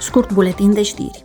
[0.00, 1.22] Scurt buletin de știri.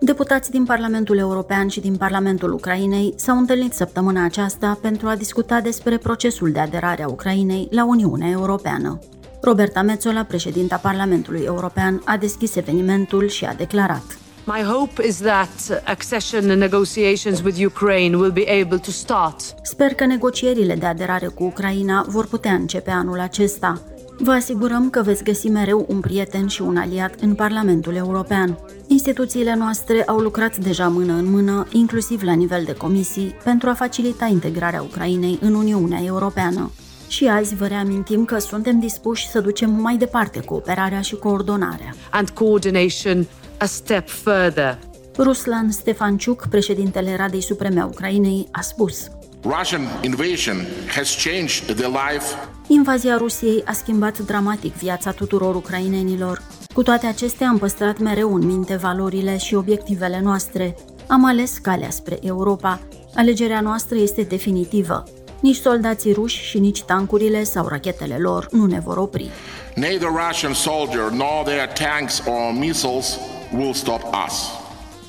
[0.00, 5.60] Deputații din Parlamentul European și din Parlamentul Ucrainei s-au întâlnit săptămâna aceasta pentru a discuta
[5.60, 8.98] despre procesul de aderare a Ucrainei la Uniunea Europeană.
[9.42, 14.18] Roberta Metzola, președinta Parlamentului European, a deschis evenimentul și a declarat
[14.48, 19.54] My hope is that accession negotiations with Ukraine will be able to start.
[19.62, 23.82] Sper că negocierile de aderare cu Ucraina vor putea începe anul acesta.
[24.18, 28.58] Vă asigurăm că veți găsi mereu un prieten și un aliat în Parlamentul European.
[28.86, 33.74] Instituțiile noastre au lucrat deja mână în mână, inclusiv la nivel de comisii, pentru a
[33.74, 36.70] facilita integrarea Ucrainei în Uniunea Europeană.
[37.08, 41.94] Și azi vă reamintim că suntem dispuși să ducem mai departe cooperarea și coordonarea.
[42.10, 43.26] And coordination
[43.58, 44.78] a step further.
[45.18, 49.08] Ruslan Stefanciuc, președintele Radei Supreme a Ucrainei, a spus
[49.48, 50.56] Russian invasion
[50.96, 52.34] has changed the life
[52.68, 56.42] Invazia Rusiei a schimbat dramatic viața tuturor ucrainenilor.
[56.74, 60.76] Cu toate acestea am păstrat mereu în minte valorile și obiectivele noastre.
[61.08, 62.80] Am ales calea spre Europa.
[63.14, 65.04] Alegerea noastră este definitivă.
[65.40, 69.30] Nici soldații ruși și nici tancurile sau rachetele lor nu ne vor opri.
[69.74, 73.18] Neither Russian soldier nor their tanks or missiles
[73.56, 74.65] will stop us.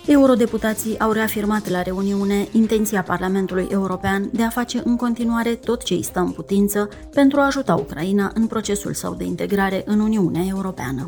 [0.08, 5.94] Eurodeputații au reafirmat la reuniune intenția Parlamentului European de a face în continuare tot ce
[5.94, 10.42] îi stă în putință pentru a ajuta Ucraina în procesul său de integrare în Uniunea
[10.48, 11.08] Europeană.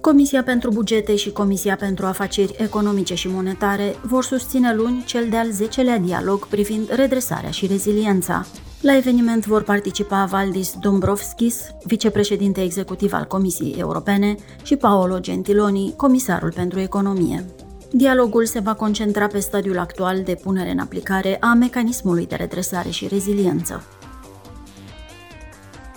[0.00, 5.48] Comisia pentru Bugete și Comisia pentru Afaceri Economice și Monetare vor susține luni cel de-al
[5.52, 8.46] 10-lea dialog privind redresarea și reziliența,
[8.80, 16.52] la eveniment vor participa Valdis Dombrovskis, vicepreședinte executiv al Comisiei Europene, și Paolo Gentiloni, comisarul
[16.52, 17.44] pentru economie.
[17.90, 22.90] Dialogul se va concentra pe stadiul actual de punere în aplicare a mecanismului de redresare
[22.90, 23.82] și reziliență.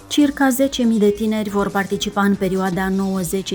[0.08, 0.47] Circa
[0.94, 2.94] 10.000 de tineri vor participa în perioada 9-10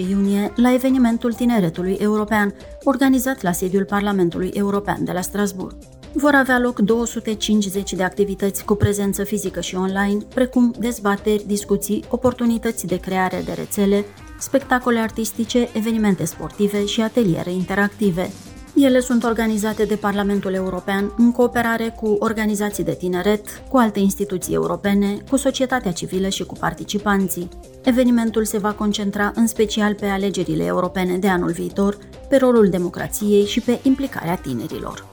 [0.09, 2.55] iunie la evenimentul Tineretului European,
[2.85, 5.77] organizat la sediul Parlamentului European de la Strasbourg
[6.19, 12.87] vor avea loc 250 de activități cu prezență fizică și online, precum dezbateri, discuții, oportunități
[12.87, 14.05] de creare de rețele,
[14.39, 18.31] spectacole artistice, evenimente sportive și ateliere interactive.
[18.75, 24.55] Ele sunt organizate de Parlamentul European în cooperare cu organizații de tineret, cu alte instituții
[24.55, 27.49] europene, cu societatea civilă și cu participanții.
[27.85, 31.99] Evenimentul se va concentra în special pe alegerile europene de anul viitor,
[32.29, 35.08] pe rolul democrației și pe implicarea tinerilor.